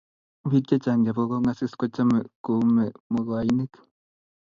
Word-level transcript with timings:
biik 0.49 0.65
chechang 0.69 1.01
chebo 1.03 1.21
kongasis 1.29 1.73
kuchome 1.79 2.19
kuome 2.43 2.85
mokoinik 3.11 3.73